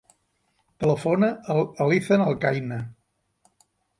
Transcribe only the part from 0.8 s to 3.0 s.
Telefona a l'Ethan Alcaina.